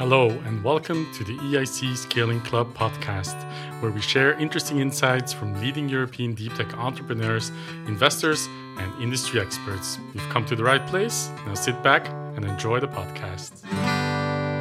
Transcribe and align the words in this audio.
Hello, 0.00 0.30
and 0.30 0.64
welcome 0.64 1.06
to 1.12 1.24
the 1.24 1.36
EIC 1.36 1.94
Scaling 1.94 2.40
Club 2.40 2.72
podcast, 2.72 3.36
where 3.82 3.90
we 3.90 4.00
share 4.00 4.32
interesting 4.40 4.78
insights 4.78 5.30
from 5.30 5.52
leading 5.60 5.90
European 5.90 6.32
deep 6.32 6.54
tech 6.54 6.72
entrepreneurs, 6.78 7.52
investors, 7.86 8.48
and 8.78 9.02
industry 9.02 9.38
experts. 9.38 9.98
You've 10.14 10.26
come 10.30 10.46
to 10.46 10.56
the 10.56 10.64
right 10.64 10.86
place. 10.86 11.28
Now 11.44 11.52
sit 11.52 11.82
back 11.82 12.08
and 12.34 12.46
enjoy 12.46 12.80
the 12.80 12.88
podcast. 12.88 13.62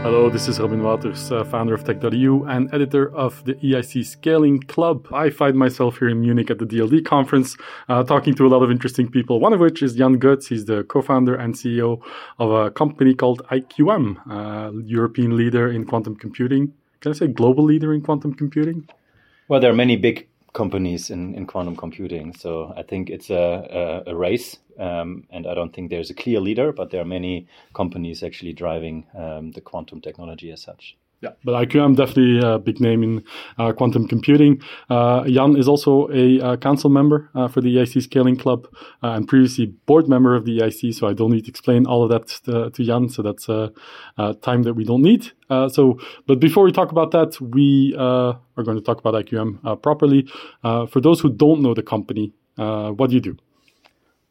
Hello, 0.01 0.29
this 0.29 0.47
is 0.47 0.61
Robin 0.61 0.79
Wauters, 0.79 1.29
uh, 1.29 1.43
founder 1.43 1.73
of 1.73 1.84
Tech.eu 1.84 2.45
and 2.45 2.73
editor 2.73 3.13
of 3.13 3.43
the 3.43 3.55
EIC 3.55 4.05
Scaling 4.05 4.61
Club. 4.61 5.05
I 5.11 5.29
find 5.29 5.57
myself 5.57 5.99
here 5.99 6.07
in 6.07 6.21
Munich 6.21 6.49
at 6.49 6.57
the 6.57 6.66
DLD 6.66 7.04
conference, 7.04 7.57
uh, 7.89 8.05
talking 8.05 8.34
to 8.35 8.48
a 8.48 8.49
lot 8.49 8.63
of 8.63 8.71
interesting 8.71 9.12
people, 9.12 9.41
one 9.41 9.52
of 9.52 9.59
which 9.59 9.84
is 9.84 9.95
Jan 9.95 10.13
Goetz. 10.13 10.48
He's 10.48 10.63
the 10.63 10.85
co-founder 10.85 11.35
and 11.35 11.54
CEO 11.54 12.02
of 12.39 12.49
a 12.49 12.71
company 12.71 13.13
called 13.13 13.41
IQM, 13.52 14.16
uh, 14.31 14.71
European 14.85 15.35
leader 15.35 15.70
in 15.70 15.85
quantum 15.85 16.16
computing. 16.16 16.72
Can 17.02 17.11
I 17.11 17.16
say 17.16 17.27
global 17.27 17.66
leader 17.66 17.94
in 17.94 18.00
quantum 18.00 18.34
computing? 18.34 18.88
Well, 19.50 19.59
there 19.59 19.70
are 19.70 19.75
many 19.75 19.97
big 19.97 20.30
companies 20.53 21.09
in, 21.09 21.35
in 21.35 21.45
quantum 21.45 21.76
computing. 21.76 22.34
So 22.34 22.73
I 22.76 22.84
think 22.84 23.09
it's 23.09 23.30
a, 23.30 24.03
a, 24.05 24.12
a 24.12 24.16
race, 24.16 24.58
um, 24.77 25.25
and 25.30 25.48
I 25.48 25.53
don't 25.53 25.73
think 25.73 25.89
there's 25.89 26.09
a 26.09 26.13
clear 26.13 26.39
leader, 26.39 26.72
but 26.72 26.91
there 26.91 27.02
are 27.02 27.05
many 27.05 27.48
companies 27.73 28.23
actually 28.23 28.53
driving 28.53 29.05
um, 29.16 29.52
the 29.52 29.62
quantum 29.62 30.02
technology 30.02 30.52
as 30.52 30.62
such. 30.62 30.98
Yeah, 31.22 31.32
but 31.44 31.52
IQM 31.68 31.98
definitely 31.98 32.40
a 32.40 32.58
big 32.58 32.80
name 32.80 33.04
in 33.04 33.23
uh, 33.58 33.73
quantum 33.73 34.08
computing. 34.08 34.62
Uh, 34.90 35.26
Jan 35.26 35.58
is 35.58 35.68
also 35.68 36.08
a 36.14 36.40
uh, 36.40 36.55
council 36.55 36.90
member 36.90 37.30
uh, 37.36 37.50
for 37.50 37.59
the 37.59 37.76
EIC 37.76 38.04
Scaling 38.04 38.38
Club 38.38 38.68
uh, 39.04 39.09
and 39.09 39.28
previously 39.28 39.66
board 39.86 40.08
member 40.08 40.34
of 40.34 40.45
the 40.45 40.59
EIC. 40.59 40.95
So 40.95 41.08
I 41.08 41.14
don't 41.14 41.32
need 41.32 41.44
to 41.44 41.50
explain 41.50 41.86
all 41.86 42.04
of 42.04 42.09
that 42.09 42.28
to, 42.45 42.70
to 42.70 42.84
Jan. 42.86 43.09
So 43.09 43.22
that's 43.22 43.50
uh, 43.50 43.70
time 44.42 44.64
that 44.64 44.76
we 44.76 44.86
don't 44.86 45.02
need. 45.02 45.32
so, 45.50 46.00
but 46.26 46.40
before 46.40 46.64
we 46.64 46.72
talk 46.72 46.92
about 46.92 47.12
that, 47.12 47.40
we 47.42 47.94
are 47.98 48.40
going 48.56 48.78
to 48.78 48.83
talk 48.83 49.00
about 49.00 49.14
IQM 49.14 49.81
properly. 49.81 50.26
for 50.61 51.02
those 51.02 51.20
who 51.20 51.30
don't 51.30 51.61
know 51.61 51.73
the 51.73 51.83
company, 51.83 52.31
what 52.56 53.09
do 53.09 53.16
you 53.16 53.22
do? 53.22 53.38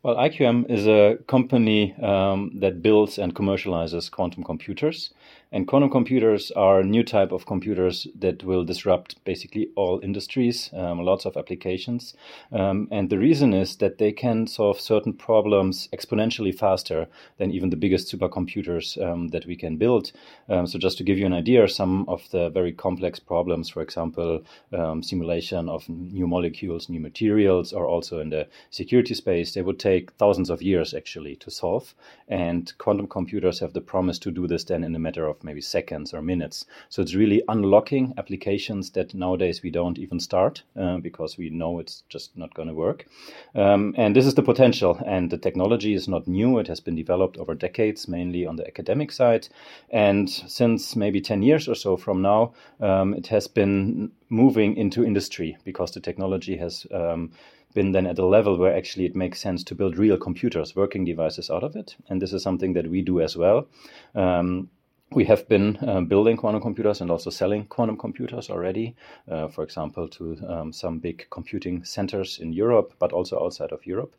Well, 0.05 0.14
IQM 0.14 0.70
is 0.70 0.86
a 0.86 1.19
company 1.27 1.92
um, 1.97 2.52
that 2.61 2.83
builds 2.83 3.19
and 3.19 3.34
commercializes 3.34 4.11
quantum 4.11 4.45
computers. 4.45 5.12
And 5.50 5.66
quantum 5.66 5.88
computers 5.88 6.50
are 6.50 6.80
a 6.80 6.84
new 6.84 7.02
type 7.02 7.32
of 7.32 7.46
computers 7.46 8.06
that 8.18 8.44
will 8.44 8.64
disrupt 8.64 9.24
basically 9.24 9.70
all 9.77 9.98
industries, 10.02 10.68
um, 10.74 11.00
lots 11.00 11.24
of 11.24 11.38
applications. 11.38 12.14
Um, 12.52 12.86
and 12.90 13.08
the 13.08 13.18
reason 13.18 13.55
is 13.55 13.77
that 13.77 13.96
they 13.96 14.12
can 14.12 14.46
solve 14.46 14.78
certain 14.78 15.14
problems 15.14 15.88
exponentially 15.90 16.55
faster 16.55 17.08
than 17.38 17.50
even 17.50 17.70
the 17.70 17.77
biggest 17.77 18.12
supercomputers 18.12 19.02
um, 19.02 19.28
that 19.28 19.46
we 19.46 19.56
can 19.56 19.78
build. 19.78 20.12
Um, 20.50 20.66
so, 20.66 20.78
just 20.78 20.98
to 20.98 21.05
give 21.05 21.16
you 21.16 21.24
an 21.24 21.32
idea, 21.32 21.66
some 21.66 22.06
of 22.08 22.28
the 22.30 22.50
very 22.50 22.72
complex 22.72 23.18
problems, 23.18 23.70
for 23.70 23.80
example, 23.80 24.42
um, 24.74 25.02
simulation 25.02 25.70
of 25.70 25.88
new 25.88 26.27
molecules, 26.27 26.90
new 26.90 27.00
materials, 27.00 27.72
or 27.72 27.86
also 27.86 28.20
in 28.20 28.28
the 28.28 28.46
security 28.70 29.14
space, 29.14 29.55
they 29.55 29.62
would 29.62 29.78
take 29.78 30.12
thousands 30.12 30.50
of 30.50 30.60
years 30.60 30.92
actually 30.92 31.36
to 31.36 31.50
solve. 31.50 31.94
And 32.28 32.70
quantum 32.77 33.06
computers 33.06 33.60
have 33.60 33.72
the 33.72 33.80
promise 33.80 34.18
to 34.20 34.30
do 34.30 34.46
this 34.46 34.64
then 34.64 34.84
in 34.84 34.94
a 34.94 34.98
matter 34.98 35.27
of 35.27 35.38
maybe 35.44 35.61
seconds 35.61 36.12
or 36.14 36.22
minutes. 36.22 36.67
So 36.89 37.03
it's 37.03 37.14
really 37.14 37.42
unlocking 37.48 38.14
applications 38.17 38.91
that 38.91 39.14
nowadays 39.14 39.62
we 39.62 39.70
don't 39.70 39.98
even 39.98 40.20
start 40.20 40.62
uh, 40.77 40.98
because 40.98 41.39
we 41.39 41.50
know 41.50 41.78
it's 41.78 42.03
just 42.08 42.36
not 42.36 42.55
going 42.55 42.69
to 42.69 42.75
work. 42.75 43.06
Um, 43.55 43.95
and 43.97 44.14
this 44.14 44.27
is 44.27 44.34
the 44.34 44.42
potential. 44.42 45.00
And 45.06 45.30
the 45.30 45.39
technology 45.39 45.95
is 45.95 46.08
not 46.08 46.28
new, 46.28 46.58
it 46.58 46.69
has 46.69 46.80
been 46.80 46.97
developed 46.97 47.36
over 47.39 47.55
decades, 47.55 48.08
mainly 48.08 48.47
on 48.47 48.56
the 48.56 48.67
academic 48.67 49.12
side. 49.12 49.48
And 49.91 50.28
since 50.30 50.97
maybe 50.97 51.20
10 51.20 51.42
years 51.42 51.69
or 51.69 51.75
so 51.75 51.97
from 51.97 52.23
now, 52.23 52.52
um, 52.80 53.14
it 53.14 53.27
has 53.28 53.48
been 53.48 54.11
moving 54.28 54.77
into 54.77 55.05
industry 55.05 55.56
because 55.64 55.92
the 55.92 56.00
technology 56.00 56.56
has. 56.56 56.86
Um, 56.92 57.33
been 57.75 57.92
then 57.92 58.06
at 58.06 58.18
a 58.18 58.27
level 58.27 58.57
where 58.57 58.74
actually 58.74 59.05
it 59.05 59.14
makes 59.14 59.41
sense 59.41 59.62
to 59.62 59.74
build 59.74 59.98
real 59.98 60.17
computers, 60.17 60.74
working 60.74 61.05
devices 61.05 61.51
out 61.51 61.62
of 61.62 61.77
it. 61.77 61.96
And 62.08 62.20
this 62.20 62.33
is 62.33 62.42
something 62.42 62.73
that 62.73 62.91
we 62.91 63.02
do 63.02 63.20
as 63.20 63.36
well. 63.36 63.68
Um, 64.14 64.70
we 65.11 65.24
have 65.24 65.48
been 65.48 65.79
uh, 65.79 66.01
building 66.02 66.36
quantum 66.36 66.61
computers 66.61 67.01
and 67.01 67.11
also 67.11 67.30
selling 67.30 67.64
quantum 67.67 67.96
computers 67.96 68.51
already, 68.51 68.95
uh, 69.30 69.48
for 69.48 69.64
example, 69.64 70.07
to 70.08 70.36
um, 70.46 70.73
some 70.73 70.98
big 70.98 71.27
computing 71.30 71.83
centers 71.85 72.39
in 72.39 72.52
Europe, 72.52 72.92
but 72.98 73.13
also 73.13 73.42
outside 73.42 73.73
of 73.73 73.86
Europe. 73.86 74.14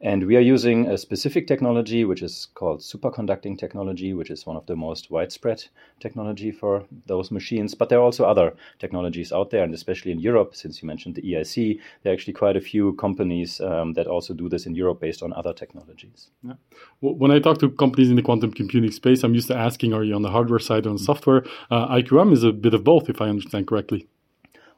And 0.00 0.26
we 0.26 0.36
are 0.36 0.40
using 0.40 0.86
a 0.86 0.96
specific 0.96 1.48
technology, 1.48 2.04
which 2.04 2.22
is 2.22 2.48
called 2.54 2.80
superconducting 2.80 3.58
technology, 3.58 4.14
which 4.14 4.30
is 4.30 4.46
one 4.46 4.56
of 4.56 4.64
the 4.66 4.76
most 4.76 5.10
widespread 5.10 5.64
technology 5.98 6.52
for 6.52 6.84
those 7.06 7.32
machines. 7.32 7.74
But 7.74 7.88
there 7.88 7.98
are 7.98 8.02
also 8.02 8.24
other 8.24 8.54
technologies 8.78 9.32
out 9.32 9.50
there, 9.50 9.64
and 9.64 9.74
especially 9.74 10.12
in 10.12 10.20
Europe, 10.20 10.54
since 10.54 10.80
you 10.80 10.86
mentioned 10.86 11.16
the 11.16 11.22
EIC, 11.22 11.80
there 12.02 12.12
are 12.12 12.14
actually 12.14 12.34
quite 12.34 12.56
a 12.56 12.60
few 12.60 12.92
companies 12.94 13.60
um, 13.60 13.92
that 13.94 14.06
also 14.06 14.34
do 14.34 14.48
this 14.48 14.66
in 14.66 14.74
Europe 14.76 15.00
based 15.00 15.22
on 15.22 15.32
other 15.32 15.52
technologies. 15.52 16.30
Yeah. 16.44 16.54
Well, 17.00 17.14
when 17.14 17.32
I 17.32 17.40
talk 17.40 17.58
to 17.58 17.68
companies 17.68 18.10
in 18.10 18.16
the 18.16 18.22
quantum 18.22 18.52
computing 18.52 18.92
space, 18.92 19.24
I'm 19.24 19.34
used 19.34 19.48
to 19.48 19.56
asking, 19.56 19.94
are 19.94 20.04
you 20.04 20.14
on 20.14 20.22
the 20.22 20.30
hardware 20.30 20.60
side 20.60 20.86
or 20.86 20.90
on 20.90 20.98
software? 20.98 21.44
Uh, 21.70 21.88
IQM 21.88 22.32
is 22.32 22.44
a 22.44 22.52
bit 22.52 22.74
of 22.74 22.84
both, 22.84 23.08
if 23.08 23.20
I 23.20 23.28
understand 23.28 23.66
correctly. 23.66 24.06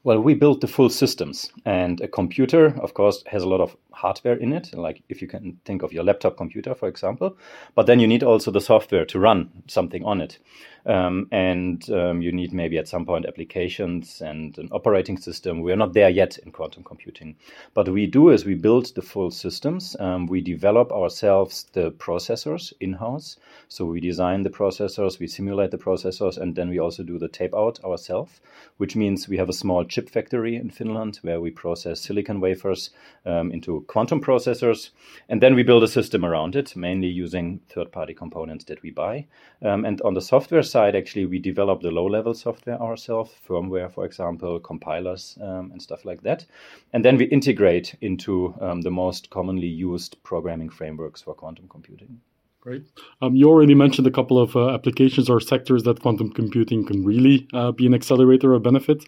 Well, 0.03 0.21
we 0.21 0.33
built 0.33 0.63
the 0.63 0.67
full 0.67 0.89
systems, 0.89 1.53
and 1.67 2.01
a 2.01 2.09
computer, 2.09 2.75
of 2.81 2.95
course, 2.95 3.23
has 3.27 3.43
a 3.43 3.49
lot 3.49 3.61
of 3.61 3.77
hardware 3.93 4.37
in 4.37 4.55
it, 4.55 4.73
like 4.73 5.03
if 5.11 5.21
you 5.21 5.29
can 5.29 5.61
think 5.67 5.83
of 5.83 5.93
your 5.93 6.05
laptop 6.05 6.39
computer, 6.39 6.75
for 6.75 6.89
example. 6.89 7.37
But 7.75 7.85
then 7.87 8.01
you 8.01 8.07
need 8.07 8.23
also 8.23 8.51
the 8.51 8.63
software 8.63 9.05
to 9.05 9.19
run 9.19 9.51
something 9.67 10.03
on 10.05 10.23
it. 10.23 10.39
Um, 10.87 11.29
and 11.31 11.89
um, 11.91 12.23
you 12.23 12.33
need 12.33 12.53
maybe 12.53 12.79
at 12.79 12.89
some 12.89 13.05
point 13.05 13.27
applications 13.27 14.21
and 14.21 14.57
an 14.59 14.69
operating 14.73 15.19
system. 15.19 15.61
We 15.61 15.73
are 15.73 15.77
not 15.77 15.93
there 15.93 16.11
yet 16.11 16.39
in 16.39 16.53
quantum 16.53 16.85
computing. 16.85 17.37
But 17.75 17.89
we 17.89 18.07
do 18.07 18.31
is 18.31 18.45
we 18.45 18.55
build 18.55 18.95
the 18.95 19.03
full 19.03 19.31
systems. 19.31 19.97
Um, 20.01 20.27
we 20.27 20.41
develop 20.41 20.93
ourselves 20.93 21.67
the 21.73 21.91
processors 21.93 22.73
in 22.81 22.95
house. 22.95 23.37
So 23.69 23.85
we 23.85 24.01
design 24.01 24.43
the 24.43 24.51
processors, 24.51 25.19
we 25.19 25.27
simulate 25.27 25.71
the 25.71 25.79
processors, 25.79 26.39
and 26.39 26.55
then 26.55 26.69
we 26.69 26.79
also 26.79 27.03
do 27.03 27.19
the 27.19 27.29
tape 27.29 27.55
out 27.55 27.83
ourselves, 27.85 28.41
which 28.79 28.97
means 28.97 29.29
we 29.29 29.37
have 29.37 29.49
a 29.49 29.53
small 29.53 29.85
chip 29.85 30.11
factory 30.11 30.57
in 30.57 30.71
Finland 30.71 31.19
where 31.23 31.41
we 31.41 31.51
process 31.51 32.01
silicon 32.01 32.41
wafers 32.41 32.91
um, 33.27 33.53
into 33.53 33.83
quantum 33.87 34.21
processors. 34.21 34.91
And 35.29 35.41
then 35.41 35.55
we 35.55 35.63
build 35.63 35.83
a 35.83 35.89
system 35.89 36.25
around 36.25 36.57
it, 36.57 36.75
mainly 36.77 37.09
using 37.09 37.61
third 37.69 37.93
party 37.93 38.15
components 38.15 38.65
that 38.65 38.83
we 38.83 38.91
buy. 38.91 39.27
Um, 39.63 39.85
and 39.85 40.01
on 40.03 40.15
the 40.15 40.21
software 40.21 40.63
side, 40.71 40.97
actually, 40.97 41.27
we 41.27 41.39
develop 41.39 41.81
the 41.81 41.91
low 41.91 42.07
level 42.07 42.35
software 42.35 42.81
ourselves, 42.81 43.33
firmware, 43.47 43.93
for 43.93 44.05
example, 44.05 44.61
compilers, 44.61 45.37
um, 45.41 45.71
and 45.73 45.83
stuff 45.83 46.05
like 46.05 46.23
that. 46.23 46.47
And 46.93 47.05
then 47.05 47.17
we 47.17 47.25
integrate 47.25 47.95
into 48.01 48.55
um, 48.61 48.83
the 48.83 48.91
most 48.91 49.31
commonly 49.31 49.67
used 49.67 50.23
programming 50.23 50.71
frameworks 50.71 51.23
for 51.23 51.35
quantum 51.35 51.69
computing. 51.69 52.21
Great. 52.61 52.83
Um, 53.23 53.35
you 53.35 53.49
already 53.49 53.75
mentioned 53.75 54.07
a 54.07 54.11
couple 54.11 54.39
of 54.39 54.55
uh, 54.55 54.75
applications 54.75 55.31
or 55.31 55.41
sectors 55.41 55.85
that 55.85 56.03
quantum 56.03 56.31
computing 56.31 56.85
can 56.85 57.07
really 57.07 57.49
uh, 57.55 57.73
be 57.73 57.87
an 57.87 57.95
accelerator 57.95 58.53
or 58.53 58.59
benefit. 58.59 59.03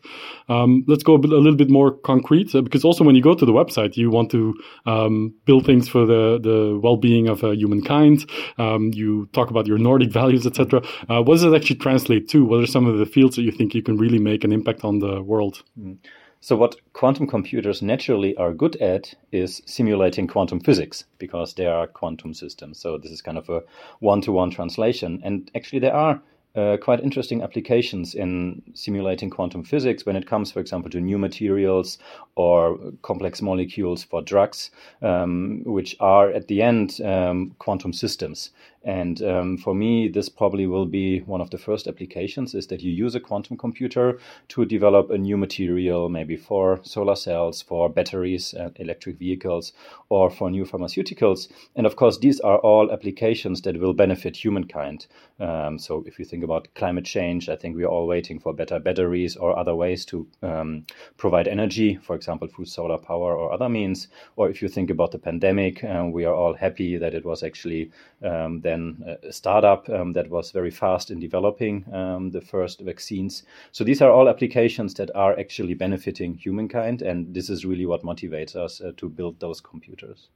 Um, 0.48 0.84
let's 0.88 1.02
go 1.02 1.14
a, 1.14 1.18
bit, 1.18 1.32
a, 1.32 1.36
little 1.36 1.58
bit 1.58 1.68
more 1.68 1.90
concrete 1.98 2.54
uh, 2.54 2.62
because 2.62 2.82
also 2.82 3.04
when 3.04 3.14
you 3.14 3.20
go 3.20 3.34
to 3.34 3.44
the 3.44 3.52
website, 3.52 3.94
you 3.94 4.08
want 4.08 4.30
to 4.30 4.54
um, 4.86 5.34
build 5.44 5.66
things 5.66 5.86
for 5.86 6.06
the, 6.06 6.40
the 6.42 6.80
well-being 6.82 7.28
of 7.28 7.44
uh, 7.44 7.50
humankind. 7.50 8.24
Um, 8.56 8.90
you 8.94 9.26
talk 9.34 9.50
about 9.50 9.66
your 9.66 9.76
Nordic 9.76 10.10
values, 10.20 10.46
etc. 10.46 10.80
Uh, 11.10 11.22
what 11.22 11.34
does 11.34 11.44
it 11.44 11.54
actually 11.54 11.76
translate 11.76 12.30
to? 12.30 12.46
What 12.46 12.60
are 12.60 12.66
some 12.66 12.86
of 12.86 12.96
the 12.96 13.06
fields 13.06 13.36
that 13.36 13.42
you 13.42 13.52
think 13.52 13.74
you 13.74 13.82
can 13.82 13.98
really 13.98 14.18
make 14.18 14.44
an 14.44 14.52
impact 14.52 14.82
on 14.82 15.00
the 15.00 15.22
world? 15.22 15.62
Mm. 15.78 15.98
So, 16.44 16.56
what 16.56 16.74
quantum 16.92 17.28
computers 17.28 17.82
naturally 17.82 18.36
are 18.36 18.52
good 18.52 18.74
at 18.82 19.14
is 19.30 19.62
simulating 19.64 20.26
quantum 20.26 20.58
physics 20.58 21.04
because 21.18 21.54
they 21.54 21.66
are 21.66 21.86
quantum 21.86 22.34
systems. 22.34 22.80
So, 22.80 22.98
this 22.98 23.12
is 23.12 23.22
kind 23.22 23.38
of 23.38 23.48
a 23.48 23.62
one 24.00 24.20
to 24.22 24.32
one 24.32 24.50
translation. 24.50 25.20
And 25.22 25.48
actually, 25.54 25.78
there 25.78 25.94
are 25.94 26.20
uh, 26.56 26.78
quite 26.78 26.98
interesting 26.98 27.42
applications 27.42 28.16
in 28.16 28.60
simulating 28.74 29.30
quantum 29.30 29.62
physics 29.62 30.04
when 30.04 30.16
it 30.16 30.26
comes, 30.26 30.50
for 30.50 30.58
example, 30.58 30.90
to 30.90 31.00
new 31.00 31.16
materials 31.16 31.96
or 32.34 32.76
complex 33.02 33.40
molecules 33.40 34.02
for 34.02 34.20
drugs, 34.20 34.72
um, 35.00 35.62
which 35.64 35.94
are 36.00 36.28
at 36.30 36.48
the 36.48 36.60
end 36.60 37.00
um, 37.04 37.54
quantum 37.60 37.92
systems. 37.92 38.50
And 38.84 39.22
um, 39.22 39.56
for 39.58 39.74
me, 39.74 40.08
this 40.08 40.28
probably 40.28 40.66
will 40.66 40.86
be 40.86 41.20
one 41.20 41.40
of 41.40 41.50
the 41.50 41.58
first 41.58 41.86
applications 41.86 42.54
is 42.54 42.66
that 42.66 42.82
you 42.82 42.90
use 42.90 43.14
a 43.14 43.20
quantum 43.20 43.56
computer 43.56 44.18
to 44.48 44.64
develop 44.64 45.10
a 45.10 45.18
new 45.18 45.36
material, 45.36 46.08
maybe 46.08 46.36
for 46.36 46.80
solar 46.82 47.14
cells, 47.14 47.62
for 47.62 47.88
batteries, 47.88 48.54
uh, 48.54 48.70
electric 48.76 49.18
vehicles, 49.18 49.72
or 50.08 50.30
for 50.30 50.50
new 50.50 50.64
pharmaceuticals. 50.64 51.48
And 51.76 51.86
of 51.86 51.94
course, 51.94 52.18
these 52.18 52.40
are 52.40 52.58
all 52.58 52.90
applications 52.90 53.62
that 53.62 53.78
will 53.78 53.94
benefit 53.94 54.36
humankind. 54.36 55.06
Um, 55.38 55.78
so 55.78 56.02
if 56.06 56.18
you 56.18 56.24
think 56.24 56.42
about 56.42 56.68
climate 56.74 57.04
change, 57.04 57.48
I 57.48 57.56
think 57.56 57.76
we 57.76 57.84
are 57.84 57.88
all 57.88 58.08
waiting 58.08 58.40
for 58.40 58.52
better 58.52 58.80
batteries 58.80 59.36
or 59.36 59.56
other 59.56 59.76
ways 59.76 60.04
to 60.06 60.26
um, 60.42 60.86
provide 61.16 61.46
energy, 61.46 61.96
for 62.02 62.16
example, 62.16 62.48
through 62.48 62.64
solar 62.64 62.98
power 62.98 63.36
or 63.36 63.52
other 63.52 63.68
means. 63.68 64.08
Or 64.34 64.50
if 64.50 64.60
you 64.60 64.68
think 64.68 64.90
about 64.90 65.12
the 65.12 65.18
pandemic, 65.18 65.84
uh, 65.84 66.04
we 66.10 66.24
are 66.24 66.34
all 66.34 66.54
happy 66.54 66.96
that 66.96 67.14
it 67.14 67.24
was 67.24 67.44
actually 67.44 67.92
um, 68.22 68.60
that 68.62 68.71
then 68.72 69.18
a 69.22 69.32
startup 69.32 69.88
um, 69.88 70.12
that 70.12 70.28
was 70.30 70.50
very 70.50 70.70
fast 70.70 71.10
in 71.10 71.20
developing 71.20 71.84
um, 71.92 72.30
the 72.30 72.40
first 72.40 72.80
vaccines. 72.80 73.44
So 73.72 73.84
these 73.84 74.02
are 74.02 74.10
all 74.10 74.28
applications 74.28 74.94
that 74.94 75.10
are 75.14 75.38
actually 75.38 75.74
benefiting 75.74 76.34
humankind, 76.34 77.02
and 77.02 77.34
this 77.34 77.50
is 77.50 77.64
really 77.64 77.86
what 77.86 78.02
motivates 78.02 78.56
us 78.56 78.80
uh, 78.80 78.92
to 78.96 79.08
build 79.08 79.38
those 79.40 79.60
computers. 79.60 80.28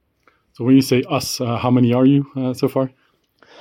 So 0.53 0.63
when 0.63 0.75
you 0.75 0.81
say 0.81 1.03
us, 1.09 1.41
uh, 1.41 1.57
how 1.57 1.71
many 1.71 1.93
are 1.93 2.05
you 2.05 2.25
uh, 2.35 2.53
so 2.53 2.67
far? 2.67 2.91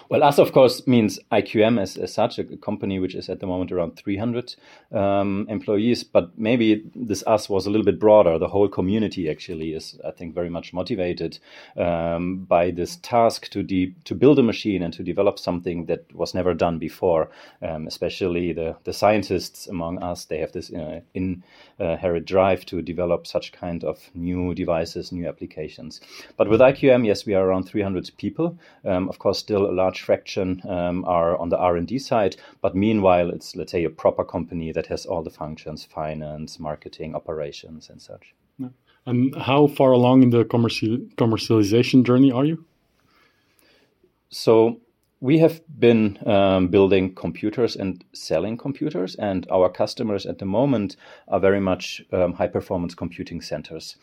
Well, 0.08 0.22
us, 0.22 0.38
of 0.38 0.52
course, 0.52 0.86
means 0.86 1.18
IQM 1.32 1.80
as, 1.80 1.96
as 1.96 2.14
such, 2.14 2.38
a 2.38 2.44
company 2.44 3.00
which 3.00 3.14
is 3.14 3.28
at 3.28 3.40
the 3.40 3.46
moment 3.46 3.72
around 3.72 3.96
300 3.96 4.54
um, 4.92 5.46
employees. 5.48 6.04
But 6.04 6.38
maybe 6.38 6.84
this 6.94 7.24
us 7.26 7.48
was 7.48 7.66
a 7.66 7.70
little 7.70 7.84
bit 7.84 7.98
broader. 7.98 8.38
The 8.38 8.48
whole 8.48 8.68
community 8.68 9.28
actually 9.28 9.74
is, 9.74 9.98
I 10.06 10.12
think, 10.12 10.34
very 10.34 10.48
much 10.48 10.72
motivated 10.72 11.38
um, 11.76 12.44
by 12.44 12.70
this 12.70 12.96
task 12.96 13.50
to 13.50 13.62
de- 13.62 13.94
to 14.04 14.14
build 14.14 14.38
a 14.38 14.42
machine 14.42 14.82
and 14.82 14.92
to 14.94 15.02
develop 15.02 15.38
something 15.38 15.86
that 15.86 16.14
was 16.14 16.34
never 16.34 16.54
done 16.54 16.78
before. 16.78 17.30
Um, 17.60 17.86
especially 17.86 18.52
the, 18.52 18.76
the 18.84 18.92
scientists 18.92 19.66
among 19.66 20.02
us, 20.02 20.26
they 20.26 20.38
have 20.38 20.52
this 20.52 20.72
uh, 20.72 21.00
inherent 21.14 22.26
drive 22.26 22.64
to 22.66 22.80
develop 22.80 23.26
such 23.26 23.52
kind 23.52 23.82
of 23.82 24.10
new 24.14 24.54
devices, 24.54 25.10
new 25.10 25.26
applications. 25.26 26.00
But 26.36 26.48
with 26.48 26.60
IQM, 26.60 27.06
yes, 27.06 27.26
we 27.26 27.34
are 27.34 27.44
around 27.44 27.64
300 27.64 28.12
people. 28.16 28.58
Um, 28.84 29.08
of 29.08 29.18
course, 29.18 29.38
still 29.38 29.66
a 29.66 29.72
large 29.72 29.95
large 29.96 30.04
fraction 30.04 30.60
um, 30.68 31.04
are 31.04 31.36
on 31.38 31.48
the 31.48 31.58
R&D 31.58 31.98
side, 31.98 32.36
but 32.60 32.74
meanwhile, 32.74 33.30
it's 33.30 33.56
let's 33.56 33.72
say 33.72 33.84
a 33.84 33.90
proper 33.90 34.24
company 34.24 34.72
that 34.72 34.86
has 34.86 35.06
all 35.06 35.22
the 35.22 35.30
functions: 35.30 35.86
finance, 35.86 36.60
marketing, 36.60 37.14
operations, 37.14 37.90
and 37.90 38.02
such. 38.02 38.34
Yeah. 38.58 38.70
And 39.06 39.34
how 39.36 39.68
far 39.68 39.92
along 39.92 40.22
in 40.22 40.30
the 40.30 40.44
commercial 40.44 40.98
commercialization 41.16 42.04
journey 42.04 42.32
are 42.32 42.46
you? 42.46 42.64
So 44.28 44.80
we 45.20 45.38
have 45.38 45.60
been 45.78 46.18
um, 46.26 46.68
building 46.68 47.14
computers 47.14 47.76
and 47.76 48.04
selling 48.12 48.58
computers, 48.58 49.16
and 49.18 49.46
our 49.50 49.70
customers 49.70 50.26
at 50.26 50.38
the 50.38 50.46
moment 50.46 50.96
are 51.28 51.40
very 51.40 51.60
much 51.60 52.02
um, 52.12 52.34
high 52.34 52.48
performance 52.48 52.94
computing 52.94 53.42
centers 53.42 53.96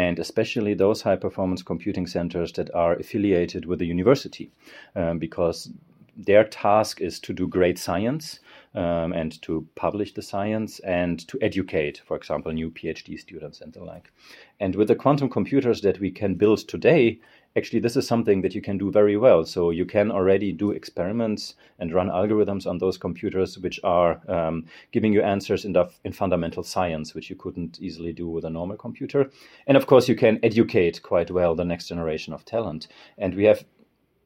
and 0.00 0.18
especially 0.18 0.72
those 0.72 1.02
high 1.02 1.20
performance 1.26 1.62
computing 1.62 2.06
centers 2.06 2.52
that 2.52 2.74
are 2.74 2.94
affiliated 2.94 3.66
with 3.66 3.78
the 3.78 3.90
university, 3.96 4.50
um, 4.96 5.18
because 5.18 5.70
their 6.16 6.44
task 6.44 7.00
is 7.00 7.20
to 7.20 7.32
do 7.34 7.46
great 7.46 7.78
science 7.78 8.40
um, 8.74 9.12
and 9.12 9.42
to 9.42 9.66
publish 9.74 10.14
the 10.14 10.22
science 10.22 10.80
and 10.80 11.28
to 11.28 11.38
educate, 11.42 12.00
for 12.06 12.16
example, 12.16 12.50
new 12.52 12.70
PhD 12.70 13.18
students 13.18 13.60
and 13.60 13.72
the 13.74 13.84
like. 13.84 14.10
And 14.58 14.74
with 14.74 14.88
the 14.88 14.96
quantum 14.96 15.28
computers 15.28 15.82
that 15.82 16.00
we 16.00 16.10
can 16.10 16.34
build 16.34 16.60
today, 16.66 17.20
actually 17.56 17.80
this 17.80 17.96
is 17.96 18.06
something 18.06 18.42
that 18.42 18.54
you 18.54 18.60
can 18.60 18.78
do 18.78 18.90
very 18.90 19.16
well. 19.16 19.44
So 19.44 19.70
you 19.70 19.84
can 19.84 20.10
already 20.10 20.52
do 20.52 20.70
experiments 20.70 21.54
and 21.78 21.92
run 21.92 22.08
algorithms 22.08 22.66
on 22.66 22.78
those 22.78 22.98
computers 22.98 23.58
which 23.58 23.80
are 23.82 24.20
um, 24.28 24.66
giving 24.92 25.12
you 25.12 25.22
answers 25.22 25.64
in, 25.64 25.72
the, 25.72 25.90
in 26.04 26.12
fundamental 26.12 26.62
science, 26.62 27.14
which 27.14 27.30
you 27.30 27.36
couldn't 27.36 27.80
easily 27.80 28.12
do 28.12 28.28
with 28.28 28.44
a 28.44 28.50
normal 28.50 28.76
computer. 28.76 29.30
And 29.66 29.76
of 29.76 29.86
course, 29.86 30.08
you 30.08 30.16
can 30.16 30.38
educate 30.42 31.02
quite 31.02 31.30
well 31.30 31.54
the 31.54 31.64
next 31.64 31.88
generation 31.88 32.32
of 32.32 32.44
talent. 32.44 32.88
And 33.18 33.34
we 33.34 33.44
have 33.44 33.64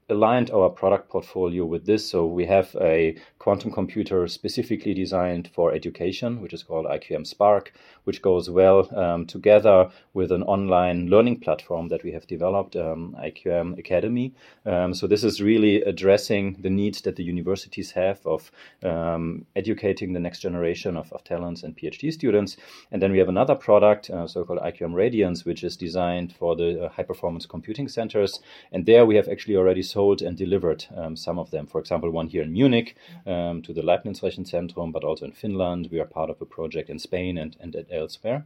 aligned 0.09 0.51
our 0.51 0.69
product 0.69 1.09
portfolio 1.09 1.65
with 1.65 1.87
this. 1.87 2.09
So 2.09 2.27
we 2.27 2.45
have 2.47 2.77
a 2.81 3.17
quantum 3.39 3.71
computer 3.71 4.27
specifically 4.29 4.95
designed 4.95 5.51
for 5.55 5.73
education, 5.73 6.41
which 6.41 6.53
is 6.53 6.63
called 6.63 6.87
IQM 6.87 7.27
Spark, 7.27 7.73
which 8.05 8.21
goes 8.21 8.51
well 8.51 8.89
um, 8.97 9.27
together 9.27 9.91
with 10.13 10.31
an 10.31 10.43
online 10.43 11.09
learning 11.09 11.41
platform 11.41 11.89
that 11.89 12.05
we 12.05 12.13
have 12.13 12.27
developed, 12.27 12.77
um, 12.77 13.17
IQM 13.21 13.79
Academy. 13.79 14.35
Um, 14.67 14.93
so 14.95 15.07
this 15.07 15.25
is 15.25 15.41
really 15.41 15.83
addressing 15.83 16.57
the 16.61 16.71
needs 16.71 17.01
that 17.03 17.17
the 17.17 17.25
universities 17.25 17.91
have 17.93 18.21
of 18.27 18.51
um, 18.83 19.47
educating 19.57 20.13
the 20.13 20.21
next 20.21 20.41
generation 20.41 20.97
of, 20.97 21.13
of, 21.13 21.25
talents 21.25 21.63
and 21.63 21.77
PhD 21.77 22.13
students. 22.13 22.57
And 22.93 23.01
then 23.01 23.13
we 23.13 23.19
have 23.19 23.29
another 23.29 23.55
product, 23.55 24.11
uh, 24.11 24.27
so-called 24.27 24.61
IQM 24.61 24.95
Radiance, 24.95 25.45
which 25.45 25.65
is 25.65 25.77
designed 25.77 26.35
for 26.35 26.55
the 26.55 26.85
uh, 26.85 26.89
high-performance 26.91 27.47
computing 27.47 27.89
centers. 27.89 28.41
And 28.73 28.85
there 28.85 29.07
we 29.07 29.17
have 29.17 29.29
actually 29.29 29.57
already 29.57 29.83
sold 29.95 30.23
and 30.23 30.37
delivered 30.37 30.85
um, 30.97 31.17
some 31.17 31.39
of 31.41 31.51
them. 31.51 31.67
For 31.67 31.81
example, 31.81 32.11
one 32.11 32.29
here 32.29 32.43
in 32.43 32.53
Munich 32.53 32.97
um, 33.27 33.63
to 33.63 33.73
the 33.73 33.83
Leibniz 33.83 34.21
Rechenzentrum, 34.21 34.93
but 34.93 35.05
also 35.05 35.25
in 35.25 35.33
Finland. 35.33 35.89
We 35.93 36.01
are 36.01 36.15
part 36.19 36.31
of 36.31 36.43
a 36.43 36.53
project 36.57 36.91
in 36.91 36.99
Spain 36.99 37.39
and, 37.39 37.57
and 37.61 37.77
elsewhere. 37.91 38.45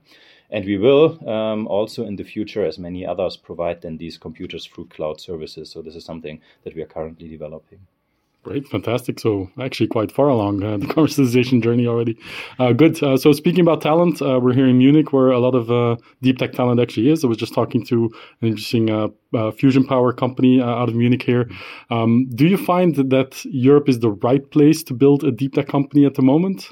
And 0.50 0.64
we 0.64 0.78
will 0.78 1.06
um, 1.28 1.66
also 1.66 2.04
in 2.04 2.16
the 2.16 2.30
future, 2.34 2.64
as 2.66 2.78
many 2.78 3.06
others, 3.06 3.36
provide 3.36 3.80
then 3.80 3.98
these 3.98 4.18
computers 4.18 4.66
through 4.66 4.88
cloud 4.96 5.20
services. 5.20 5.70
So 5.70 5.82
this 5.82 5.96
is 5.96 6.04
something 6.04 6.40
that 6.64 6.74
we 6.74 6.82
are 6.82 6.94
currently 6.94 7.28
developing. 7.28 7.80
Great, 8.44 8.66
fantastic. 8.68 9.18
So 9.18 9.50
actually 9.60 9.88
quite 9.88 10.12
far 10.12 10.28
along 10.28 10.62
uh, 10.62 10.76
the 10.78 10.86
commercialization 10.86 11.62
journey 11.62 11.86
already. 11.86 12.16
Uh, 12.58 12.72
good. 12.72 13.02
Uh, 13.02 13.16
so 13.16 13.32
speaking 13.32 13.60
about 13.60 13.82
talent, 13.82 14.22
uh, 14.22 14.38
we're 14.40 14.54
here 14.54 14.66
in 14.66 14.78
Munich 14.78 15.12
where 15.12 15.30
a 15.30 15.38
lot 15.38 15.54
of 15.54 15.70
uh, 15.70 15.96
deep 16.22 16.38
tech 16.38 16.52
talent 16.52 16.80
actually 16.80 17.10
is. 17.10 17.24
I 17.24 17.26
was 17.26 17.36
just 17.36 17.52
talking 17.52 17.84
to 17.86 18.10
an 18.40 18.48
interesting 18.48 18.90
uh, 18.90 19.50
fusion 19.52 19.84
power 19.84 20.12
company 20.12 20.62
out 20.62 20.88
of 20.88 20.94
Munich 20.94 21.22
here. 21.22 21.50
Um, 21.90 22.28
do 22.34 22.46
you 22.46 22.56
find 22.56 22.94
that 22.94 23.44
Europe 23.44 23.88
is 23.88 23.98
the 24.00 24.10
right 24.10 24.48
place 24.50 24.82
to 24.84 24.94
build 24.94 25.24
a 25.24 25.32
deep 25.32 25.54
tech 25.54 25.68
company 25.68 26.06
at 26.06 26.14
the 26.14 26.22
moment? 26.22 26.70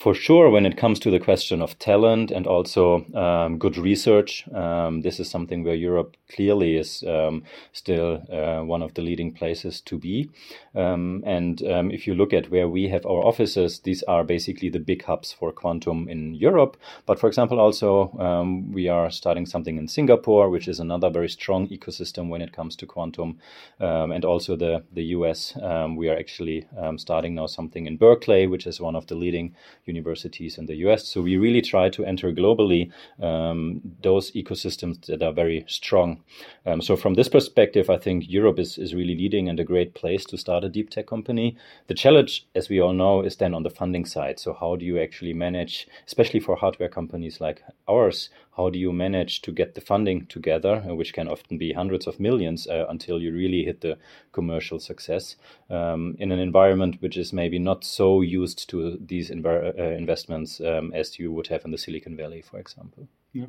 For 0.00 0.14
sure, 0.14 0.48
when 0.48 0.64
it 0.64 0.78
comes 0.78 0.98
to 0.98 1.10
the 1.10 1.20
question 1.20 1.60
of 1.60 1.78
talent 1.78 2.30
and 2.30 2.46
also 2.46 3.04
um, 3.14 3.58
good 3.58 3.76
research, 3.76 4.48
um, 4.54 5.02
this 5.02 5.20
is 5.20 5.28
something 5.28 5.62
where 5.62 5.74
Europe 5.74 6.16
clearly 6.30 6.76
is 6.76 7.04
um, 7.06 7.42
still 7.74 8.22
uh, 8.32 8.64
one 8.64 8.80
of 8.80 8.94
the 8.94 9.02
leading 9.02 9.30
places 9.30 9.82
to 9.82 9.98
be. 9.98 10.30
Um, 10.74 11.22
and 11.26 11.62
um, 11.64 11.90
if 11.90 12.06
you 12.06 12.14
look 12.14 12.32
at 12.32 12.50
where 12.50 12.66
we 12.66 12.88
have 12.88 13.04
our 13.04 13.22
offices, 13.26 13.80
these 13.80 14.02
are 14.04 14.24
basically 14.24 14.70
the 14.70 14.78
big 14.78 15.04
hubs 15.04 15.34
for 15.34 15.52
quantum 15.52 16.08
in 16.08 16.34
Europe. 16.34 16.78
But 17.04 17.20
for 17.20 17.26
example, 17.26 17.60
also 17.60 18.16
um, 18.18 18.72
we 18.72 18.88
are 18.88 19.10
starting 19.10 19.44
something 19.44 19.76
in 19.76 19.86
Singapore, 19.86 20.48
which 20.48 20.66
is 20.66 20.80
another 20.80 21.10
very 21.10 21.28
strong 21.28 21.68
ecosystem 21.68 22.30
when 22.30 22.40
it 22.40 22.54
comes 22.54 22.74
to 22.76 22.86
quantum, 22.86 23.38
and 23.78 24.24
also 24.24 24.56
the 24.56 24.82
the 24.94 25.04
US. 25.16 25.54
we 25.96 26.08
are 26.08 26.16
actually 26.16 26.66
starting 26.96 27.34
now 27.34 27.46
something 27.46 27.86
in 27.86 27.98
Berkeley, 27.98 28.46
which 28.46 28.66
is 28.66 28.80
one 28.80 28.96
of 28.96 29.06
the 29.06 29.14
leading 29.14 29.54
universities 29.94 30.58
in 30.58 30.66
the 30.66 30.76
US. 30.86 31.06
So 31.06 31.20
we 31.20 31.36
really 31.36 31.62
try 31.62 31.88
to 31.90 32.04
enter 32.04 32.32
globally 32.32 32.90
um, 33.20 33.80
those 34.02 34.30
ecosystems 34.32 35.06
that 35.06 35.22
are 35.22 35.32
very 35.32 35.64
strong. 35.66 36.22
Um, 36.66 36.80
so 36.80 36.96
from 36.96 37.14
this 37.14 37.28
perspective, 37.28 37.90
I 37.90 37.98
think 37.98 38.28
Europe 38.28 38.58
is, 38.58 38.78
is 38.78 38.94
really 38.94 39.16
leading 39.16 39.48
and 39.48 39.58
a 39.60 39.64
great 39.64 39.94
place 39.94 40.24
to 40.26 40.38
start 40.38 40.64
a 40.64 40.68
deep 40.68 40.90
tech 40.90 41.06
company. 41.06 41.56
The 41.88 41.94
challenge, 41.94 42.46
as 42.54 42.68
we 42.68 42.80
all 42.80 42.92
know, 42.92 43.22
is 43.22 43.36
then 43.36 43.54
on 43.54 43.62
the 43.62 43.70
funding 43.70 44.04
side. 44.04 44.38
So 44.38 44.52
how 44.52 44.76
do 44.76 44.84
you 44.84 45.00
actually 45.00 45.34
manage, 45.34 45.88
especially 46.06 46.40
for 46.40 46.56
hardware 46.56 46.88
companies 46.88 47.40
like 47.40 47.62
ours, 47.88 48.30
how 48.60 48.70
do 48.70 48.78
you 48.78 48.92
manage 48.92 49.40
to 49.42 49.52
get 49.52 49.74
the 49.74 49.80
funding 49.80 50.26
together, 50.26 50.84
uh, 50.86 50.94
which 50.94 51.14
can 51.14 51.28
often 51.28 51.56
be 51.56 51.72
hundreds 51.72 52.06
of 52.06 52.20
millions 52.20 52.66
uh, 52.66 52.84
until 52.88 53.20
you 53.20 53.32
really 53.32 53.64
hit 53.64 53.80
the 53.80 53.96
commercial 54.32 54.78
success 54.78 55.36
um, 55.70 56.14
in 56.18 56.30
an 56.30 56.38
environment 56.38 56.96
which 57.00 57.16
is 57.16 57.32
maybe 57.32 57.58
not 57.58 57.84
so 57.84 58.20
used 58.20 58.68
to 58.68 58.98
these 59.00 59.30
uh, 59.30 59.72
investments 60.02 60.60
um, 60.60 60.92
as 60.94 61.18
you 61.18 61.32
would 61.32 61.46
have 61.46 61.64
in 61.64 61.70
the 61.70 61.78
Silicon 61.78 62.16
Valley, 62.16 62.42
for 62.42 62.58
example. 62.58 63.08
Yeah. 63.32 63.46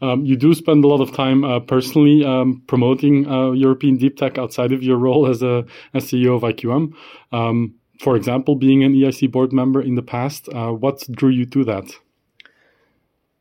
Um, 0.00 0.24
you 0.24 0.36
do 0.36 0.54
spend 0.54 0.84
a 0.84 0.88
lot 0.88 1.00
of 1.00 1.12
time 1.12 1.44
uh, 1.44 1.60
personally 1.60 2.24
um, 2.24 2.62
promoting 2.66 3.28
uh, 3.28 3.52
European 3.52 3.96
deep 3.98 4.16
tech 4.16 4.38
outside 4.38 4.72
of 4.72 4.82
your 4.82 4.96
role 4.96 5.26
as 5.26 5.42
a 5.42 5.64
as 5.94 6.04
CEO 6.04 6.36
of 6.36 6.42
IQM. 6.42 6.94
Um, 7.32 7.74
for 8.00 8.16
example, 8.16 8.54
being 8.56 8.82
an 8.84 8.94
EIC 8.94 9.30
board 9.30 9.52
member 9.52 9.82
in 9.82 9.94
the 9.94 10.02
past, 10.02 10.48
uh, 10.48 10.72
what 10.72 11.06
drew 11.10 11.30
you 11.30 11.46
to 11.46 11.64
that? 11.64 11.86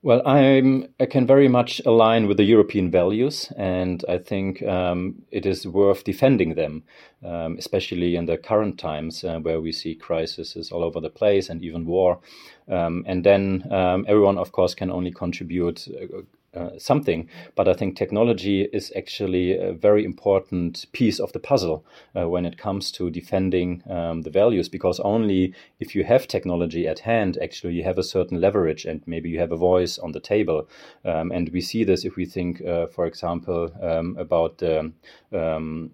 Well, 0.04 0.22
I'm, 0.26 0.94
I 1.00 1.08
can 1.08 1.26
very 1.26 1.48
much 1.48 1.82
align 1.86 2.28
with 2.28 2.38
the 2.38 2.44
European 2.44 2.92
values, 2.92 3.52
and 3.58 4.06
I 4.08 4.20
think 4.20 4.62
um, 4.62 5.24
it 5.32 5.46
is 5.46 5.66
worth 5.68 6.04
defending 6.04 6.54
them, 6.54 6.84
um, 7.26 7.58
especially 7.58 8.16
in 8.16 8.28
the 8.28 8.38
current 8.38 8.78
times 8.78 9.24
uh, 9.24 9.40
where 9.40 9.60
we 9.60 9.72
see 9.72 9.96
crises 9.96 10.72
all 10.72 10.84
over 10.84 11.02
the 11.02 11.10
place 11.10 11.50
and 11.50 11.64
even 11.64 11.88
war. 11.88 12.20
Um, 12.70 13.06
and 13.08 13.24
then 13.24 13.68
um, 13.72 14.06
everyone, 14.08 14.38
of 14.38 14.52
course, 14.52 14.76
can 14.76 14.92
only 14.92 15.12
contribute 15.12 15.88
uh, 15.90 16.22
something. 16.78 17.30
But 17.56 17.68
I 17.68 17.74
think 17.74 17.96
technology 17.96 18.68
is 18.74 18.92
actually 18.96 19.58
a 19.58 19.74
very 19.74 20.04
important 20.04 20.86
piece 20.92 21.20
of 21.20 21.32
the 21.32 21.40
puzzle 21.40 21.86
uh, 22.16 22.28
when 22.30 22.46
it 22.46 22.58
comes 22.58 22.92
to 22.92 23.10
defending 23.10 23.84
um, 23.90 24.22
the 24.22 24.30
values, 24.30 24.70
because 24.70 25.00
only 25.04 25.54
if 25.80 25.96
you 25.96 26.04
have 26.04 26.28
technology 26.28 26.88
at 26.88 27.00
hand, 27.00 27.38
actually, 27.42 27.74
you 27.74 27.84
have 27.84 28.00
a 28.00 28.04
certain 28.04 28.42
leverage 28.42 28.86
and 28.86 29.02
maybe 29.06 29.30
you 29.30 29.40
have 29.40 29.52
a 29.52 29.58
voice 29.58 29.98
on 29.98 30.12
the 30.12 30.20
table. 30.20 30.68
Um, 31.06 31.32
and 31.32 31.50
we 31.50 31.62
see 31.62 31.84
this 31.84 32.06
if 32.06 32.16
we 32.16 32.26
think, 32.26 32.62
uh, 32.62 32.88
for 32.88 33.06
example, 33.06 33.72
um, 33.82 34.16
about 34.18 34.58
the 34.58 34.92
um, 35.32 35.92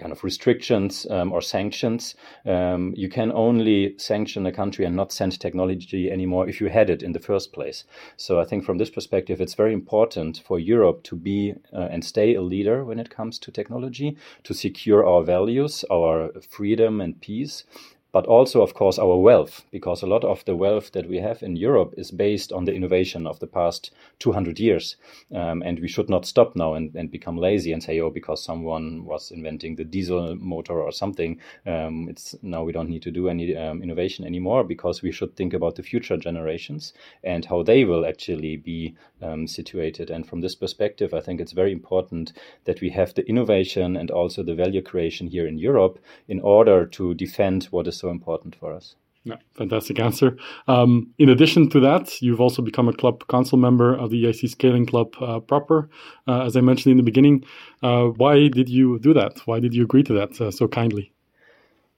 kind 0.00 0.12
of 0.12 0.24
restrictions 0.24 1.06
um, 1.10 1.32
or 1.32 1.42
sanctions. 1.42 2.14
Um, 2.46 2.94
you 2.96 3.08
can 3.08 3.30
only 3.32 3.94
sanction 3.98 4.46
a 4.46 4.52
country 4.52 4.84
and 4.84 4.96
not 4.96 5.12
send 5.12 5.38
technology 5.38 6.10
anymore 6.10 6.48
if 6.48 6.60
you 6.60 6.68
had 6.68 6.90
it 6.90 7.02
in 7.02 7.12
the 7.12 7.20
first 7.20 7.52
place. 7.52 7.84
So 8.16 8.40
I 8.40 8.44
think 8.44 8.64
from 8.64 8.78
this 8.78 8.90
perspective, 8.90 9.40
it's 9.40 9.54
very 9.54 9.72
important 9.72 10.42
for 10.44 10.58
Europe 10.58 11.02
to 11.04 11.16
be 11.16 11.54
uh, 11.72 11.88
and 11.90 12.04
stay 12.04 12.34
a 12.34 12.42
leader 12.42 12.84
when 12.84 12.98
it 12.98 13.10
comes 13.10 13.38
to 13.40 13.52
technology, 13.52 14.16
to 14.44 14.54
secure 14.54 15.06
our 15.06 15.22
values, 15.22 15.84
our 15.90 16.30
freedom 16.48 17.00
and 17.00 17.20
peace, 17.20 17.64
but 18.12 18.26
also, 18.26 18.62
of 18.62 18.74
course, 18.74 18.98
our 18.98 19.16
wealth, 19.16 19.64
because 19.70 20.02
a 20.02 20.06
lot 20.06 20.24
of 20.24 20.44
the 20.44 20.56
wealth 20.56 20.92
that 20.92 21.08
we 21.08 21.18
have 21.18 21.42
in 21.42 21.56
Europe 21.56 21.94
is 21.96 22.10
based 22.10 22.52
on 22.52 22.64
the 22.64 22.74
innovation 22.74 23.26
of 23.26 23.38
the 23.38 23.46
past 23.46 23.92
200 24.18 24.58
years. 24.58 24.96
Um, 25.34 25.62
and 25.62 25.78
we 25.78 25.88
should 25.88 26.10
not 26.10 26.26
stop 26.26 26.56
now 26.56 26.74
and, 26.74 26.94
and, 26.94 27.10
become 27.10 27.36
lazy 27.36 27.72
and 27.72 27.82
say, 27.82 28.00
oh, 28.00 28.10
because 28.10 28.42
someone 28.42 29.04
was 29.04 29.30
inventing 29.30 29.76
the 29.76 29.84
diesel 29.84 30.36
motor 30.36 30.80
or 30.80 30.92
something, 30.92 31.40
um, 31.66 32.08
it's 32.08 32.34
now 32.42 32.64
we 32.64 32.72
don't 32.72 32.88
need 32.88 33.02
to 33.02 33.10
do 33.10 33.28
any 33.28 33.56
um, 33.56 33.82
innovation 33.82 34.24
anymore 34.24 34.64
because 34.64 35.02
we 35.02 35.12
should 35.12 35.36
think 35.36 35.54
about 35.54 35.76
the 35.76 35.82
future 35.82 36.16
generations 36.16 36.92
and 37.22 37.44
how 37.44 37.62
they 37.62 37.84
will 37.84 38.04
actually 38.06 38.56
be 38.56 38.96
um, 39.22 39.46
situated. 39.46 40.10
And 40.10 40.26
from 40.26 40.40
this 40.40 40.54
perspective, 40.54 41.14
I 41.14 41.20
think 41.20 41.40
it's 41.40 41.52
very 41.52 41.72
important 41.72 42.32
that 42.64 42.80
we 42.80 42.90
have 42.90 43.14
the 43.14 43.26
innovation 43.28 43.96
and 43.96 44.10
also 44.10 44.42
the 44.42 44.54
value 44.54 44.82
creation 44.82 45.28
here 45.28 45.46
in 45.46 45.58
Europe 45.58 45.98
in 46.28 46.40
order 46.40 46.86
to 46.86 47.14
defend 47.14 47.64
what 47.64 47.86
is 47.86 47.99
so 48.00 48.10
important 48.10 48.56
for 48.56 48.72
us. 48.72 48.96
Yeah, 49.24 49.36
fantastic 49.52 50.00
answer. 50.00 50.36
Um, 50.66 51.12
in 51.18 51.28
addition 51.28 51.68
to 51.70 51.80
that, 51.80 52.22
you've 52.22 52.40
also 52.40 52.62
become 52.62 52.88
a 52.88 52.92
club 52.92 53.26
council 53.28 53.58
member 53.58 53.94
of 53.94 54.10
the 54.10 54.24
EIC 54.24 54.48
Scaling 54.48 54.86
Club 54.86 55.14
uh, 55.20 55.40
proper, 55.40 55.90
uh, 56.26 56.42
as 56.42 56.56
I 56.56 56.62
mentioned 56.62 56.92
in 56.92 56.96
the 56.96 57.02
beginning. 57.02 57.44
Uh, 57.82 58.04
why 58.06 58.48
did 58.48 58.70
you 58.70 58.98
do 58.98 59.12
that? 59.12 59.40
Why 59.44 59.60
did 59.60 59.74
you 59.74 59.84
agree 59.84 60.02
to 60.04 60.14
that 60.14 60.40
uh, 60.40 60.50
so 60.50 60.66
kindly? 60.66 61.12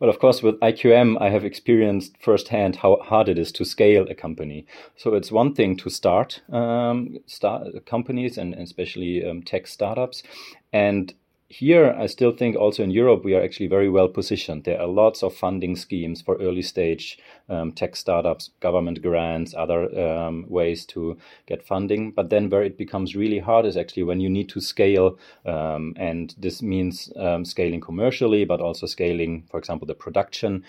Well, 0.00 0.10
of 0.10 0.18
course, 0.18 0.42
with 0.42 0.58
IQM, 0.58 1.16
I 1.20 1.30
have 1.30 1.44
experienced 1.44 2.16
firsthand 2.20 2.74
how 2.74 2.96
hard 3.04 3.28
it 3.28 3.38
is 3.38 3.52
to 3.52 3.64
scale 3.64 4.04
a 4.10 4.16
company. 4.16 4.66
So 4.96 5.14
it's 5.14 5.30
one 5.30 5.54
thing 5.54 5.76
to 5.76 5.90
start, 5.90 6.42
um, 6.50 7.18
start 7.26 7.86
companies 7.86 8.36
and 8.36 8.52
especially 8.54 9.24
um, 9.24 9.44
tech 9.44 9.68
startups, 9.68 10.24
and 10.72 11.14
here, 11.52 11.94
I 11.98 12.06
still 12.06 12.32
think 12.32 12.56
also 12.56 12.82
in 12.82 12.90
Europe, 12.90 13.24
we 13.24 13.34
are 13.34 13.42
actually 13.42 13.66
very 13.66 13.90
well 13.90 14.08
positioned. 14.08 14.64
There 14.64 14.80
are 14.80 14.86
lots 14.86 15.22
of 15.22 15.34
funding 15.34 15.76
schemes 15.76 16.22
for 16.22 16.36
early 16.36 16.62
stage 16.62 17.18
um, 17.48 17.72
tech 17.72 17.94
startups, 17.94 18.50
government 18.60 19.02
grants, 19.02 19.54
other 19.54 19.82
um, 20.00 20.46
ways 20.48 20.86
to 20.86 21.18
get 21.46 21.62
funding. 21.62 22.12
But 22.12 22.30
then, 22.30 22.48
where 22.48 22.62
it 22.62 22.78
becomes 22.78 23.14
really 23.14 23.38
hard 23.38 23.66
is 23.66 23.76
actually 23.76 24.04
when 24.04 24.20
you 24.20 24.30
need 24.30 24.48
to 24.50 24.60
scale. 24.60 25.18
Um, 25.44 25.92
and 25.98 26.34
this 26.38 26.62
means 26.62 27.12
um, 27.16 27.44
scaling 27.44 27.82
commercially, 27.82 28.46
but 28.46 28.62
also 28.62 28.86
scaling, 28.86 29.44
for 29.50 29.58
example, 29.58 29.86
the 29.86 29.94
production. 29.94 30.64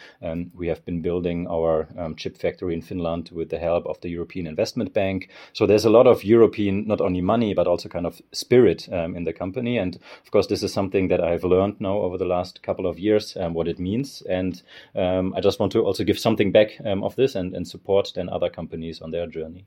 we 0.54 0.68
have 0.68 0.84
been 0.84 1.02
building 1.02 1.48
our 1.48 1.88
um, 1.98 2.16
chip 2.16 2.38
factory 2.38 2.74
in 2.74 2.82
Finland 2.82 3.30
with 3.32 3.50
the 3.50 3.60
help 3.60 3.86
of 3.86 4.02
the 4.02 4.10
European 4.10 4.48
Investment 4.48 4.94
Bank. 4.94 5.30
So 5.54 5.66
there's 5.66 5.86
a 5.86 5.90
lot 5.90 6.08
of 6.08 6.26
European, 6.26 6.86
not 6.88 7.00
only 7.00 7.22
money, 7.22 7.54
but 7.54 7.68
also 7.68 7.88
kind 7.88 8.06
of 8.06 8.22
spirit 8.34 8.90
um, 8.92 9.16
in 9.16 9.24
the 9.24 9.34
company. 9.34 9.78
And 9.78 9.96
of 9.96 10.32
course, 10.32 10.48
this 10.48 10.64
is 10.64 10.73
something 10.74 11.08
that 11.08 11.22
I've 11.22 11.44
learned 11.44 11.80
now 11.80 11.98
over 12.00 12.18
the 12.18 12.26
last 12.26 12.64
couple 12.64 12.88
of 12.88 13.00
years 13.00 13.38
um, 13.38 13.54
what 13.54 13.68
it 13.68 13.80
means, 13.80 14.24
and 14.30 14.62
um, 14.96 15.34
I 15.36 15.42
just 15.42 15.60
want 15.60 15.72
to 15.74 15.84
also 15.84 16.04
give 16.04 16.20
something 16.20 16.52
back 16.52 16.70
um, 16.86 17.04
of 17.04 17.16
this 17.16 17.36
and, 17.36 17.56
and 17.56 17.68
support 17.68 18.12
then 18.16 18.30
other 18.30 18.50
companies 18.50 19.02
on 19.02 19.12
their 19.12 19.28
journey. 19.28 19.66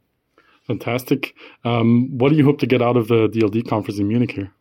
Fantastic. 0.66 1.34
Um, 1.64 2.18
what 2.18 2.30
do 2.30 2.36
you 2.36 2.44
hope 2.44 2.58
to 2.58 2.66
get 2.66 2.82
out 2.82 2.96
of 2.96 3.08
the 3.08 3.28
DLD 3.28 3.68
conference 3.68 4.00
in 4.00 4.08
Munich 4.08 4.32
here? 4.32 4.52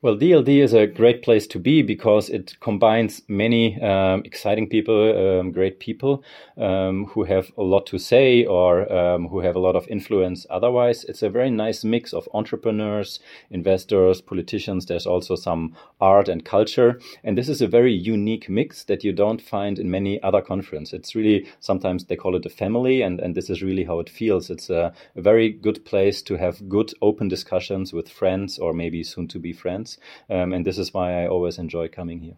Well, 0.00 0.16
DLD 0.16 0.62
is 0.62 0.74
a 0.74 0.86
great 0.86 1.24
place 1.24 1.48
to 1.48 1.58
be 1.58 1.82
because 1.82 2.30
it 2.30 2.54
combines 2.60 3.22
many 3.26 3.82
um, 3.82 4.22
exciting 4.24 4.68
people, 4.68 5.40
um, 5.40 5.50
great 5.50 5.80
people 5.80 6.22
um, 6.56 7.06
who 7.06 7.24
have 7.24 7.50
a 7.58 7.64
lot 7.64 7.84
to 7.86 7.98
say 7.98 8.44
or 8.44 8.92
um, 8.92 9.26
who 9.26 9.40
have 9.40 9.56
a 9.56 9.58
lot 9.58 9.74
of 9.74 9.88
influence 9.88 10.46
otherwise. 10.50 11.02
It's 11.02 11.24
a 11.24 11.28
very 11.28 11.50
nice 11.50 11.82
mix 11.82 12.12
of 12.12 12.28
entrepreneurs, 12.32 13.18
investors, 13.50 14.20
politicians. 14.20 14.86
There's 14.86 15.04
also 15.04 15.34
some 15.34 15.74
art 16.00 16.28
and 16.28 16.44
culture. 16.44 17.00
And 17.24 17.36
this 17.36 17.48
is 17.48 17.60
a 17.60 17.66
very 17.66 17.92
unique 17.92 18.48
mix 18.48 18.84
that 18.84 19.02
you 19.02 19.12
don't 19.12 19.42
find 19.42 19.80
in 19.80 19.90
many 19.90 20.22
other 20.22 20.42
conferences. 20.42 20.92
It's 20.92 21.16
really, 21.16 21.48
sometimes 21.58 22.04
they 22.04 22.14
call 22.14 22.36
it 22.36 22.46
a 22.46 22.50
family, 22.50 23.02
and, 23.02 23.18
and 23.18 23.34
this 23.34 23.50
is 23.50 23.62
really 23.64 23.82
how 23.82 23.98
it 23.98 24.10
feels. 24.10 24.48
It's 24.48 24.70
a, 24.70 24.92
a 25.16 25.20
very 25.20 25.50
good 25.50 25.84
place 25.84 26.22
to 26.22 26.36
have 26.36 26.68
good, 26.68 26.92
open 27.02 27.26
discussions 27.26 27.92
with 27.92 28.08
friends 28.08 28.60
or 28.60 28.72
maybe 28.72 29.02
soon 29.02 29.26
to 29.26 29.40
be 29.40 29.52
friends. 29.52 29.87
Um, 30.28 30.52
and 30.52 30.66
this 30.66 30.78
is 30.78 30.92
why 30.92 31.22
I 31.22 31.28
always 31.28 31.58
enjoy 31.58 31.88
coming 31.88 32.20
here. 32.20 32.36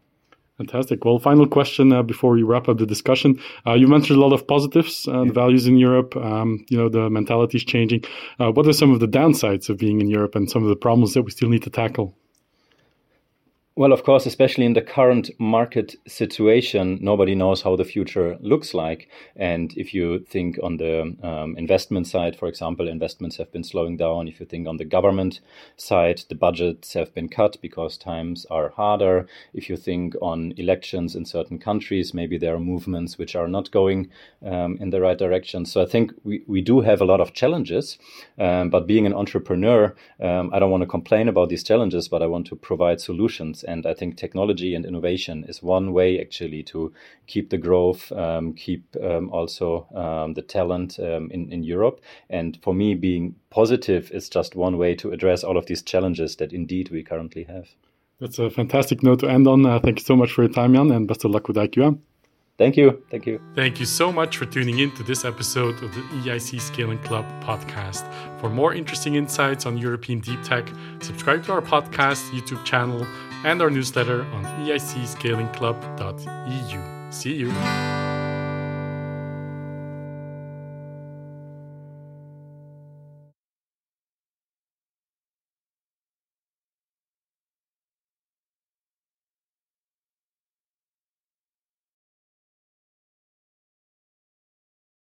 Fantastic. 0.60 1.06
Well, 1.06 1.18
final 1.18 1.46
question 1.46 1.90
uh, 1.90 2.02
before 2.02 2.32
we 2.32 2.42
wrap 2.42 2.68
up 2.68 2.76
the 2.76 2.84
discussion. 2.84 3.40
Uh, 3.66 3.72
you 3.72 3.88
mentioned 3.88 4.18
a 4.18 4.20
lot 4.20 4.34
of 4.34 4.46
positives, 4.46 5.08
uh, 5.08 5.24
the 5.24 5.32
values 5.32 5.66
in 5.66 5.78
Europe. 5.78 6.14
Um, 6.16 6.66
you 6.68 6.76
know, 6.76 6.90
the 6.90 7.08
mentality 7.08 7.56
is 7.56 7.64
changing. 7.64 8.04
Uh, 8.38 8.52
what 8.52 8.66
are 8.66 8.74
some 8.74 8.90
of 8.92 9.00
the 9.00 9.08
downsides 9.08 9.70
of 9.70 9.78
being 9.78 10.02
in 10.02 10.10
Europe 10.10 10.34
and 10.34 10.50
some 10.50 10.62
of 10.62 10.68
the 10.68 10.76
problems 10.76 11.14
that 11.14 11.22
we 11.22 11.30
still 11.30 11.48
need 11.48 11.62
to 11.62 11.70
tackle? 11.70 12.14
Well, 13.80 13.94
of 13.94 14.02
course, 14.02 14.26
especially 14.26 14.66
in 14.66 14.74
the 14.74 14.82
current 14.82 15.30
market 15.38 15.96
situation, 16.06 16.98
nobody 17.00 17.34
knows 17.34 17.62
how 17.62 17.76
the 17.76 17.84
future 17.86 18.36
looks 18.42 18.74
like. 18.74 19.08
And 19.36 19.72
if 19.74 19.94
you 19.94 20.18
think 20.18 20.58
on 20.62 20.76
the 20.76 21.16
um, 21.22 21.56
investment 21.56 22.06
side, 22.06 22.36
for 22.36 22.46
example, 22.46 22.88
investments 22.88 23.38
have 23.38 23.50
been 23.50 23.64
slowing 23.64 23.96
down. 23.96 24.28
If 24.28 24.38
you 24.38 24.44
think 24.44 24.68
on 24.68 24.76
the 24.76 24.84
government 24.84 25.40
side, 25.78 26.24
the 26.28 26.34
budgets 26.34 26.92
have 26.92 27.14
been 27.14 27.30
cut 27.30 27.56
because 27.62 27.96
times 27.96 28.44
are 28.50 28.68
harder. 28.68 29.26
If 29.54 29.70
you 29.70 29.78
think 29.78 30.14
on 30.20 30.52
elections 30.58 31.16
in 31.16 31.24
certain 31.24 31.58
countries, 31.58 32.12
maybe 32.12 32.36
there 32.36 32.54
are 32.54 32.60
movements 32.60 33.16
which 33.16 33.34
are 33.34 33.48
not 33.48 33.70
going 33.70 34.10
um, 34.44 34.76
in 34.78 34.90
the 34.90 35.00
right 35.00 35.16
direction. 35.16 35.64
So 35.64 35.80
I 35.80 35.86
think 35.86 36.12
we, 36.22 36.42
we 36.46 36.60
do 36.60 36.82
have 36.82 37.00
a 37.00 37.06
lot 37.06 37.22
of 37.22 37.32
challenges. 37.32 37.96
Um, 38.38 38.68
but 38.68 38.86
being 38.86 39.06
an 39.06 39.14
entrepreneur, 39.14 39.96
um, 40.22 40.50
I 40.52 40.58
don't 40.58 40.70
want 40.70 40.82
to 40.82 40.86
complain 40.86 41.28
about 41.28 41.48
these 41.48 41.64
challenges, 41.64 42.08
but 42.08 42.22
I 42.22 42.26
want 42.26 42.46
to 42.48 42.56
provide 42.56 43.00
solutions 43.00 43.64
and 43.70 43.86
I 43.86 43.94
think 43.94 44.16
technology 44.16 44.74
and 44.74 44.84
innovation 44.84 45.44
is 45.48 45.62
one 45.62 45.92
way 45.92 46.20
actually 46.20 46.62
to 46.64 46.92
keep 47.26 47.50
the 47.50 47.58
growth, 47.58 48.10
um, 48.12 48.54
keep 48.54 48.84
um, 49.02 49.30
also 49.30 49.86
um, 49.94 50.34
the 50.34 50.42
talent 50.42 50.98
um, 50.98 51.30
in, 51.30 51.52
in 51.52 51.62
Europe. 51.62 52.00
And 52.28 52.58
for 52.62 52.74
me, 52.74 52.94
being 52.94 53.36
positive 53.50 54.10
is 54.10 54.28
just 54.28 54.56
one 54.56 54.76
way 54.76 54.94
to 54.96 55.12
address 55.12 55.44
all 55.44 55.56
of 55.56 55.66
these 55.66 55.82
challenges 55.82 56.36
that 56.36 56.52
indeed 56.52 56.90
we 56.90 57.02
currently 57.02 57.44
have. 57.44 57.68
That's 58.20 58.38
a 58.38 58.50
fantastic 58.50 59.02
note 59.02 59.20
to 59.20 59.28
end 59.28 59.46
on. 59.46 59.64
Uh, 59.64 59.78
thank 59.78 60.00
you 60.00 60.04
so 60.04 60.16
much 60.16 60.32
for 60.32 60.42
your 60.42 60.52
time, 60.52 60.74
Jan, 60.74 60.90
and 60.90 61.08
best 61.08 61.24
of 61.24 61.30
luck 61.30 61.48
with 61.48 61.56
IQM. 61.56 62.00
Thank 62.60 62.76
you. 62.76 63.02
Thank 63.10 63.24
you. 63.24 63.40
Thank 63.54 63.80
you 63.80 63.86
so 63.86 64.12
much 64.12 64.36
for 64.36 64.44
tuning 64.44 64.80
in 64.80 64.90
to 64.96 65.02
this 65.02 65.24
episode 65.24 65.82
of 65.82 65.94
the 65.94 66.02
EIC 66.20 66.60
Scaling 66.60 66.98
Club 66.98 67.24
podcast. 67.42 68.04
For 68.38 68.50
more 68.50 68.74
interesting 68.74 69.14
insights 69.14 69.64
on 69.64 69.78
European 69.78 70.20
deep 70.20 70.42
tech, 70.42 70.68
subscribe 71.00 71.42
to 71.46 71.52
our 71.52 71.62
podcast 71.62 72.28
YouTube 72.32 72.62
channel 72.66 73.06
and 73.44 73.62
our 73.62 73.70
newsletter 73.70 74.24
on 74.32 74.44
eicscalingclub.eu. 74.44 77.12
See 77.12 77.34
you. 77.34 77.52